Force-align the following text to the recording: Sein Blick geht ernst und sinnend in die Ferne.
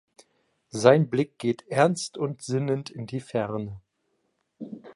Sein 0.71 1.11
Blick 1.11 1.37
geht 1.37 1.65
ernst 1.69 2.17
und 2.17 2.41
sinnend 2.41 2.89
in 2.89 3.05
die 3.05 3.19
Ferne. 3.19 3.81